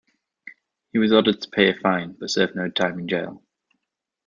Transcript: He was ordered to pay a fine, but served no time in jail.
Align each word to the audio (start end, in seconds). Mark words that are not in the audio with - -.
He 0.91 0.97
was 0.97 1.11
ordered 1.13 1.39
to 1.41 1.49
pay 1.51 1.69
a 1.69 1.75
fine, 1.79 2.13
but 2.13 2.31
served 2.31 2.55
no 2.55 2.69
time 2.71 2.97
in 2.97 3.07
jail. 3.07 3.43